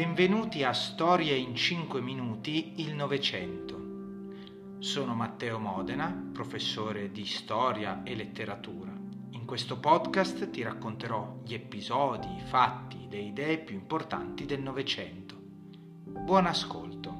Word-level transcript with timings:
Benvenuti 0.00 0.64
a 0.64 0.72
Storie 0.72 1.36
in 1.36 1.54
5 1.54 2.00
minuti 2.00 2.80
il 2.80 2.94
Novecento. 2.94 4.78
Sono 4.78 5.14
Matteo 5.14 5.58
Modena, 5.58 6.30
professore 6.32 7.10
di 7.10 7.26
storia 7.26 8.02
e 8.02 8.14
letteratura. 8.14 8.90
In 9.32 9.44
questo 9.44 9.78
podcast 9.78 10.48
ti 10.48 10.62
racconterò 10.62 11.42
gli 11.44 11.52
episodi, 11.52 12.34
i 12.34 12.40
fatti, 12.40 13.08
le 13.10 13.18
idee 13.18 13.58
più 13.58 13.74
importanti 13.74 14.46
del 14.46 14.62
Novecento. 14.62 15.36
Buon 15.38 16.46
ascolto. 16.46 17.14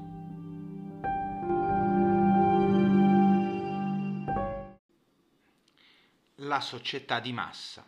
La 6.36 6.60
società 6.60 7.20
di 7.20 7.34
massa. 7.34 7.84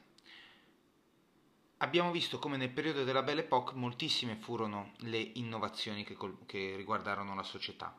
Abbiamo 1.83 2.13
visto 2.13 2.39
come 2.39 2.57
nel 2.57 2.71
periodo 2.71 3.03
della 3.03 3.25
Belle 3.25 3.41
Époque 3.41 3.75
moltissime 3.75 4.37
furono 4.37 4.93
le 4.99 5.19
innovazioni 5.19 6.05
che, 6.05 6.15
col- 6.15 6.47
che 6.47 6.77
riguardarono 6.77 7.35
la 7.35 7.43
società. 7.43 7.93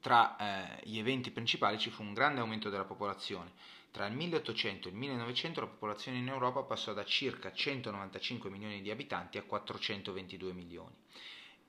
Tra 0.00 0.36
eh, 0.36 0.80
gli 0.82 0.98
eventi 0.98 1.30
principali 1.30 1.78
ci 1.78 1.90
fu 1.90 2.02
un 2.02 2.12
grande 2.12 2.40
aumento 2.40 2.70
della 2.70 2.84
popolazione. 2.84 3.52
Tra 3.92 4.06
il 4.06 4.14
1800 4.14 4.88
e 4.88 4.90
il 4.90 4.96
1900 4.96 5.60
la 5.60 5.66
popolazione 5.68 6.18
in 6.18 6.26
Europa 6.26 6.62
passò 6.62 6.92
da 6.92 7.04
circa 7.04 7.52
195 7.52 8.50
milioni 8.50 8.82
di 8.82 8.90
abitanti 8.90 9.38
a 9.38 9.44
422 9.44 10.52
milioni. 10.52 10.96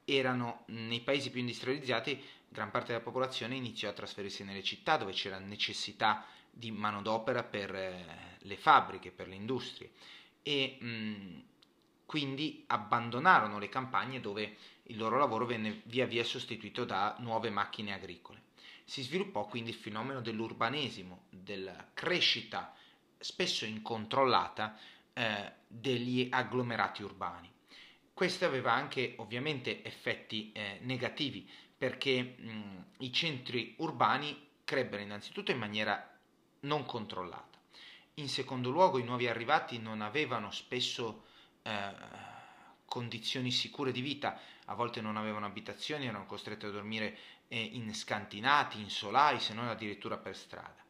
Erano 0.05 0.63
nei 0.70 1.02
paesi 1.02 1.30
più 1.30 1.40
industrializzati, 1.40 2.20
gran 2.49 2.72
parte 2.72 2.94
della 2.94 3.04
popolazione 3.04 3.55
iniziò 3.55 3.90
a 3.90 3.94
trasferirsi 3.94 4.44
nelle 4.44 4.63
città 4.63 4.98
dove 4.98 5.12
c'era 5.12 5.38
necessità 5.38 6.26
di 6.49 6.72
manodopera 6.72 7.44
per 7.44 7.76
eh, 7.76 8.38
le 8.40 8.58
fabbriche, 8.58 9.12
per 9.12 9.27
le 9.27 9.35
industrie 9.35 9.91
e 10.48 10.77
mh, 10.79 11.43
quindi 12.05 12.65
abbandonarono 12.68 13.57
le 13.57 13.68
campagne 13.68 14.20
dove 14.20 14.57
il 14.84 14.98
loro 14.98 15.18
lavoro 15.18 15.48
venne 15.48 15.82
via 15.85 16.05
via 16.05 16.24
sostituito 16.24 16.85
da 16.85 17.15
nuove 17.18 17.49
macchine 17.49 17.93
agricole. 17.93 18.43
Si 18.84 19.01
sviluppò 19.01 19.48
quindi 19.48 19.71
il 19.71 19.76
fenomeno 19.76 20.21
dell'urbanesimo, 20.21 21.23
della 21.32 21.90
crescita 21.96 22.76
spesso 23.18 23.66
incontrollata 23.66 24.77
eh, 25.13 25.51
degli 25.68 26.27
agglomerati 26.29 27.01
urbani. 27.01 27.51
Questo 28.13 28.46
aveva 28.46 28.71
anche 28.71 29.16
ovviamente 29.18 29.84
effetti 29.84 30.51
eh, 30.51 30.77
negativi 30.84 31.49
perché 31.76 32.35
mh, 32.38 32.85
i 32.99 33.12
centri 33.12 33.73
urbani 33.79 34.49
crebbero 34.63 35.01
innanzitutto 35.01 35.49
in 35.49 35.57
maniera 35.57 36.07
non 36.62 36.85
controllata 36.85 37.54
in 38.16 38.30
secondo 38.30 38.70
luogo 38.70 38.98
i 38.98 39.04
nuovi 39.04 39.27
arrivati 39.27 39.80
non 39.80 40.02
avevano 40.02 40.52
spesso 40.52 41.26
eh, 41.63 41.94
condizioni 42.85 43.52
sicure 43.52 43.91
di 43.91 44.02
vita, 44.02 44.40
a 44.66 44.74
volte 44.74 45.02
non 45.02 45.18
avevano 45.18 45.46
abitazioni, 45.46 46.05
erano 46.05 46.26
costretti 46.26 46.66
a 46.66 46.72
dormire 46.72 47.18
eh, 47.48 47.60
in 47.60 47.94
scantinati, 47.94 48.80
in 48.80 48.90
solai, 48.90 49.40
se 49.40 49.54
non 49.54 49.68
addirittura 49.68 50.18
per 50.18 50.35
strada. 50.35 50.84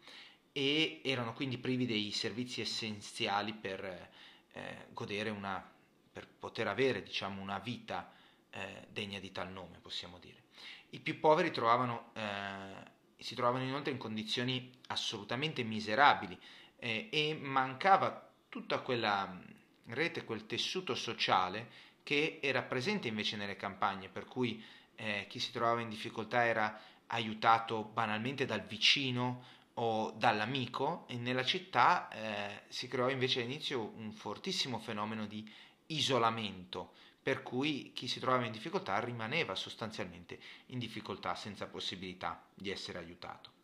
E 0.52 1.02
erano 1.04 1.34
quindi 1.34 1.58
privi 1.58 1.86
dei 1.86 2.12
servizi 2.12 2.62
essenziali 2.62 3.54
per 3.54 4.10
eh, 4.52 4.88
godere 4.94 5.30
una 5.30 5.74
per 6.16 6.30
poter 6.30 6.66
avere 6.70 7.04
diciamo 7.04 7.42
una 7.42 7.60
vita 7.60 8.10
eh, 8.50 8.88
degna 8.90 9.20
di 9.20 9.34
tal 9.34 9.52
nome 9.52 9.80
possiamo 9.82 10.18
dire. 10.18 10.44
I 10.92 11.02
più 11.02 11.20
poveri 11.20 11.52
trovavano, 11.52 12.12
eh, 12.14 12.92
si 13.18 13.36
trovavano 13.36 13.66
inoltre 13.66 13.92
in 13.92 13.98
condizioni 13.98 14.72
assolutamente 14.88 15.62
miserabili 15.64 16.40
eh, 16.86 17.08
e 17.10 17.34
mancava 17.42 18.30
tutta 18.48 18.80
quella 18.82 19.26
mm, 19.26 19.94
rete, 19.94 20.24
quel 20.24 20.46
tessuto 20.46 20.94
sociale 20.94 21.84
che 22.04 22.38
era 22.44 22.62
presente 22.62 23.08
invece 23.08 23.38
nelle 23.38 23.56
campagne, 23.56 24.08
per 24.08 24.26
cui 24.26 24.64
eh, 24.94 25.26
chi 25.28 25.40
si 25.40 25.52
trovava 25.52 25.82
in 25.82 25.90
difficoltà 25.90 26.46
era 26.46 26.80
aiutato 27.08 27.84
banalmente 27.84 28.46
dal 28.46 28.62
vicino 28.62 29.54
o 29.78 30.12
dall'amico 30.12 31.06
e 31.08 31.18
nella 31.18 31.44
città 31.44 32.08
eh, 32.10 32.62
si 32.68 32.88
creò 32.88 33.10
invece 33.10 33.42
all'inizio 33.42 33.92
un 33.96 34.12
fortissimo 34.12 34.78
fenomeno 34.78 35.26
di 35.26 35.52
isolamento, 35.88 36.94
per 37.22 37.42
cui 37.42 37.94
chi 37.94 38.08
si 38.08 38.20
trovava 38.20 38.46
in 38.46 38.52
difficoltà 38.52 39.00
rimaneva 39.00 39.56
sostanzialmente 39.56 40.40
in 40.68 40.78
difficoltà 40.78 41.34
senza 41.34 41.66
possibilità 41.66 42.46
di 42.54 42.70
essere 42.70 43.00
aiutato 43.00 43.55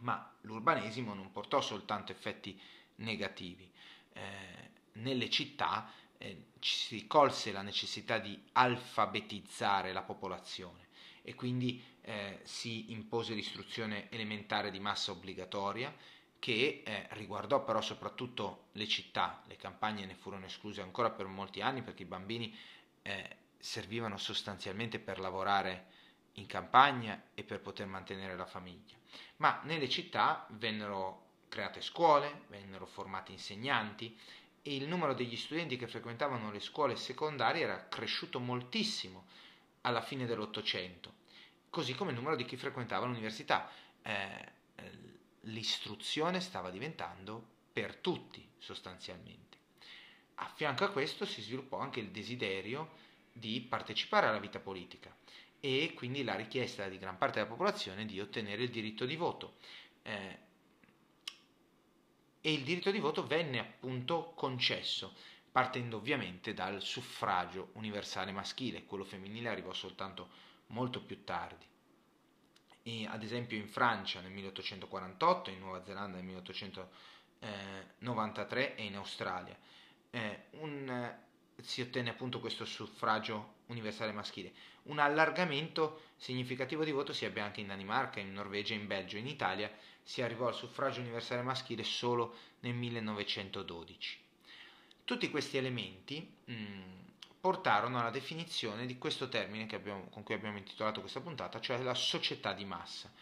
ma 0.00 0.32
l'urbanesimo 0.42 1.14
non 1.14 1.30
portò 1.30 1.60
soltanto 1.60 2.12
effetti 2.12 2.58
negativi. 2.96 3.70
Eh, 4.12 4.70
nelle 4.94 5.28
città 5.30 5.90
eh, 6.18 6.46
si 6.60 7.06
colse 7.06 7.52
la 7.52 7.62
necessità 7.62 8.18
di 8.18 8.40
alfabetizzare 8.52 9.92
la 9.92 10.02
popolazione 10.02 10.88
e 11.22 11.34
quindi 11.34 11.82
eh, 12.02 12.40
si 12.44 12.92
impose 12.92 13.34
l'istruzione 13.34 14.10
elementare 14.10 14.70
di 14.70 14.78
massa 14.78 15.10
obbligatoria 15.10 15.94
che 16.38 16.82
eh, 16.84 17.08
riguardò 17.12 17.64
però 17.64 17.80
soprattutto 17.80 18.66
le 18.72 18.86
città, 18.86 19.42
le 19.46 19.56
campagne 19.56 20.04
ne 20.04 20.14
furono 20.14 20.44
escluse 20.44 20.82
ancora 20.82 21.10
per 21.10 21.26
molti 21.26 21.62
anni 21.62 21.82
perché 21.82 22.02
i 22.02 22.06
bambini 22.06 22.54
eh, 23.00 23.36
servivano 23.58 24.18
sostanzialmente 24.18 24.98
per 24.98 25.18
lavorare 25.18 25.86
in 26.34 26.46
campagna 26.46 27.22
e 27.34 27.44
per 27.44 27.60
poter 27.60 27.86
mantenere 27.86 28.36
la 28.36 28.46
famiglia 28.46 28.96
ma 29.36 29.60
nelle 29.64 29.88
città 29.88 30.46
vennero 30.50 31.22
create 31.48 31.80
scuole, 31.80 32.42
vennero 32.48 32.86
formati 32.86 33.32
insegnanti 33.32 34.16
e 34.62 34.74
il 34.74 34.88
numero 34.88 35.14
degli 35.14 35.36
studenti 35.36 35.76
che 35.76 35.86
frequentavano 35.86 36.50
le 36.50 36.60
scuole 36.60 36.96
secondarie 36.96 37.62
era 37.62 37.86
cresciuto 37.88 38.40
moltissimo 38.40 39.26
alla 39.82 40.00
fine 40.00 40.26
dell'Ottocento, 40.26 41.12
così 41.70 41.94
come 41.94 42.10
il 42.10 42.16
numero 42.16 42.36
di 42.36 42.44
chi 42.44 42.56
frequentava 42.56 43.06
l'università. 43.06 43.70
Eh, 44.02 44.52
l'istruzione 45.42 46.40
stava 46.40 46.70
diventando 46.70 47.46
per 47.72 47.96
tutti 47.96 48.48
sostanzialmente. 48.58 49.58
A 50.36 50.50
fianco 50.54 50.84
a 50.84 50.90
questo 50.90 51.26
si 51.26 51.42
sviluppò 51.42 51.78
anche 51.78 52.00
il 52.00 52.10
desiderio 52.10 53.02
di 53.30 53.60
partecipare 53.60 54.26
alla 54.26 54.38
vita 54.38 54.58
politica 54.58 55.14
e 55.64 55.94
quindi 55.94 56.22
la 56.24 56.34
richiesta 56.34 56.86
di 56.88 56.98
gran 56.98 57.16
parte 57.16 57.36
della 57.36 57.48
popolazione 57.48 58.04
di 58.04 58.20
ottenere 58.20 58.64
il 58.64 58.68
diritto 58.68 59.06
di 59.06 59.16
voto. 59.16 59.56
Eh, 60.02 60.38
e 62.42 62.52
il 62.52 62.62
diritto 62.64 62.90
di 62.90 62.98
voto 62.98 63.26
venne 63.26 63.60
appunto 63.60 64.34
concesso, 64.34 65.14
partendo 65.50 65.96
ovviamente 65.96 66.52
dal 66.52 66.82
suffragio 66.82 67.70
universale 67.76 68.30
maschile, 68.30 68.84
quello 68.84 69.04
femminile 69.04 69.48
arrivò 69.48 69.72
soltanto 69.72 70.28
molto 70.66 71.00
più 71.00 71.24
tardi. 71.24 71.64
E, 72.82 73.06
ad 73.06 73.22
esempio 73.22 73.56
in 73.56 73.68
Francia 73.68 74.20
nel 74.20 74.32
1848, 74.32 75.48
in 75.48 75.60
Nuova 75.60 75.82
Zelanda 75.82 76.18
nel 76.18 76.26
1893 76.26 78.76
e 78.76 78.84
in 78.84 78.96
Australia. 78.96 79.56
Eh, 80.10 80.42
un, 80.58 81.22
si 81.62 81.80
ottenne 81.80 82.10
appunto 82.10 82.40
questo 82.40 82.64
suffragio 82.64 83.54
universale 83.66 84.12
maschile. 84.12 84.52
Un 84.84 84.98
allargamento 84.98 86.02
significativo 86.16 86.84
di 86.84 86.90
voto 86.90 87.12
si 87.12 87.24
ebbe 87.24 87.40
anche 87.40 87.60
in 87.60 87.68
Danimarca, 87.68 88.20
in 88.20 88.32
Norvegia, 88.32 88.74
in 88.74 88.86
Belgio. 88.86 89.16
In 89.16 89.26
Italia 89.26 89.70
si 90.02 90.20
arrivò 90.22 90.48
al 90.48 90.54
suffragio 90.54 91.00
universale 91.00 91.42
maschile 91.42 91.82
solo 91.82 92.34
nel 92.60 92.74
1912. 92.74 94.18
Tutti 95.04 95.30
questi 95.30 95.56
elementi 95.56 96.26
mh, 96.44 96.54
portarono 97.40 97.98
alla 97.98 98.10
definizione 98.10 98.86
di 98.86 98.98
questo 98.98 99.28
termine 99.28 99.66
abbiamo, 99.74 100.08
con 100.08 100.22
cui 100.22 100.34
abbiamo 100.34 100.58
intitolato 100.58 101.00
questa 101.00 101.20
puntata, 101.20 101.60
cioè 101.60 101.78
la 101.78 101.94
società 101.94 102.52
di 102.52 102.64
massa, 102.64 103.12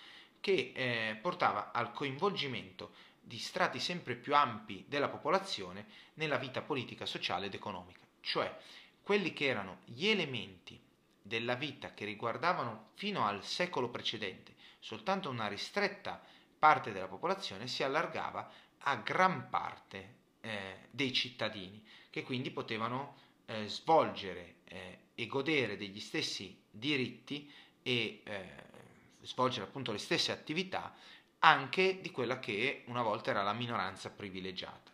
che 0.41 0.73
eh, 0.75 1.17
portava 1.21 1.73
al 1.73 1.93
coinvolgimento 1.93 2.93
di 3.21 3.39
strati 3.39 3.79
sempre 3.79 4.15
più 4.17 4.35
ampi 4.35 4.85
della 4.89 5.09
popolazione 5.09 5.87
nella 6.15 6.39
vita 6.39 6.61
politica, 6.63 7.07
sociale 7.07 7.47
ed 7.47 7.55
economica. 7.55 8.01
Cioè, 8.23 8.57
quelli 9.03 9.33
che 9.33 9.47
erano 9.47 9.81
gli 9.85 10.07
elementi 10.07 10.81
della 11.21 11.55
vita 11.55 11.93
che 11.93 12.05
riguardavano 12.05 12.91
fino 12.95 13.27
al 13.27 13.45
secolo 13.45 13.91
precedente 13.91 14.55
soltanto 14.79 15.31
una 15.31 15.47
ristretta 15.47 16.21
parte 16.59 16.93
della 16.93 17.07
popolazione 17.07 17.69
si 17.69 17.83
allargava 17.83 18.51
a 18.79 18.97
gran 18.97 19.49
parte 19.49 20.15
eh, 20.41 20.89
dei 20.91 21.13
cittadini 21.13 21.85
che 22.11 22.23
quindi 22.23 22.51
potevano 22.51 23.17
eh, 23.47 23.69
svolgere 23.69 24.57
eh, 24.65 24.99
e 25.15 25.27
godere 25.27 25.77
degli 25.77 26.01
stessi 26.01 26.61
diritti 26.69 27.51
e 27.83 28.23
eh, 28.25 28.47
svolgere 29.23 29.67
appunto 29.67 29.93
le 29.93 29.99
stesse 29.99 30.33
attività 30.33 30.95
anche 31.41 32.01
di 32.01 32.11
quella 32.11 32.39
che 32.39 32.85
una 32.87 33.03
volta 33.03 33.31
era 33.31 33.43
la 33.43 33.53
minoranza 33.53 34.11
privilegiata. 34.11 34.92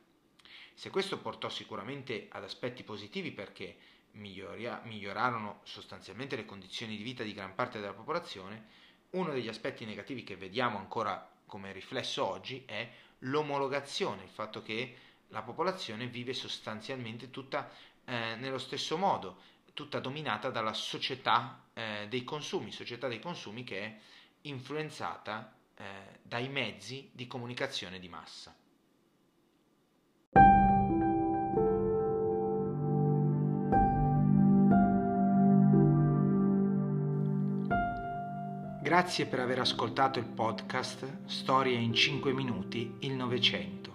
Se 0.79 0.91
questo 0.91 1.19
portò 1.19 1.49
sicuramente 1.49 2.29
ad 2.31 2.45
aspetti 2.45 2.85
positivi 2.85 3.33
perché 3.33 3.77
miglioria, 4.13 4.81
migliorarono 4.85 5.59
sostanzialmente 5.65 6.37
le 6.37 6.45
condizioni 6.45 6.97
di 6.97 7.03
vita 7.03 7.25
di 7.25 7.35
gran 7.35 7.57
parte 7.57 7.81
della 7.81 7.95
popolazione, 7.95 8.65
uno 9.11 9.33
degli 9.33 9.49
aspetti 9.49 9.85
negativi 9.85 10.23
che 10.23 10.37
vediamo 10.37 10.79
ancora 10.79 11.29
come 11.47 11.73
riflesso 11.73 12.25
oggi 12.25 12.63
è 12.65 12.89
l'omologazione, 13.23 14.23
il 14.23 14.29
fatto 14.29 14.63
che 14.63 14.97
la 15.31 15.43
popolazione 15.43 16.07
vive 16.07 16.33
sostanzialmente 16.33 17.31
tutta 17.31 17.69
eh, 18.05 18.37
nello 18.37 18.59
stesso 18.59 18.97
modo, 18.97 19.41
tutta 19.75 19.99
dominata 19.99 20.49
dalla 20.49 20.75
società 20.75 21.61
eh, 21.75 22.07
dei 22.09 22.23
consumi, 22.23 22.71
società 22.71 23.09
dei 23.09 23.19
consumi 23.19 23.65
che 23.65 23.81
è 23.81 23.99
influenzata 24.43 25.57
eh, 25.75 26.21
dai 26.23 26.49
mezzi 26.49 27.11
di 27.13 27.27
comunicazione 27.27 27.99
di 27.99 28.09
massa. 28.09 28.55
Grazie 38.89 39.27
per 39.27 39.41
aver 39.41 39.59
ascoltato 39.59 40.19
il 40.19 40.25
podcast 40.25 41.27
Storie 41.27 41.77
in 41.77 41.93
5 41.93 42.33
minuti, 42.33 42.95
il 43.01 43.13
Novecento. 43.13 43.93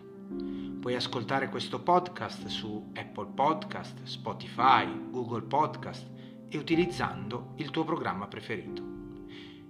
Puoi 0.79 0.93
ascoltare 0.93 1.49
questo 1.49 1.81
podcast 1.81 2.45
su 2.45 2.91
Apple 2.93 3.31
Podcast, 3.33 4.03
Spotify, 4.03 4.85
Google 5.09 5.41
Podcast 5.41 6.07
e 6.47 6.57
utilizzando 6.59 7.53
il 7.55 7.71
tuo 7.71 7.83
programma 7.83 8.27
preferito. 8.27 8.83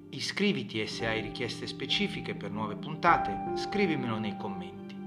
Iscriviti 0.09 0.81
e 0.81 0.87
se 0.87 1.07
hai 1.07 1.21
richieste 1.21 1.67
specifiche 1.67 2.35
per 2.35 2.51
nuove 2.51 2.75
puntate, 2.75 3.55
scrivimelo 3.55 4.19
nei 4.19 4.35
commenti. 4.35 4.97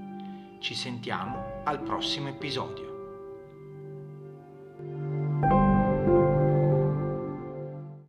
Ci 0.57 0.73
sentiamo 0.73 1.61
al 1.63 1.79
prossimo 1.79 2.29
episodio. 2.29 2.86